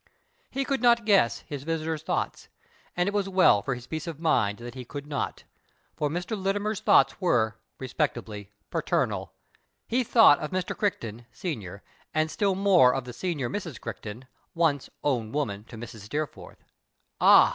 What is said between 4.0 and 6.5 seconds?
of mind that he could not. For Mr.